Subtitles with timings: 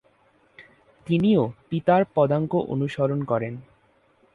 [1.07, 3.53] তিনিও পিতার পদাঙ্ক অনুসরণ করেন।